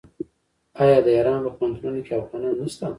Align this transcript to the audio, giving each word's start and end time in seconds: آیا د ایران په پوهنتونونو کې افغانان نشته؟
آیا 0.81 0.97
د 1.05 1.07
ایران 1.15 1.39
په 1.45 1.51
پوهنتونونو 1.57 1.99
کې 2.05 2.13
افغانان 2.21 2.53
نشته؟ 2.61 2.85